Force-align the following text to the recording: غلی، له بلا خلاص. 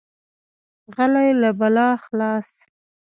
غلی، 0.95 1.29
له 1.41 1.49
بلا 1.59 1.89
خلاص. 2.05 2.49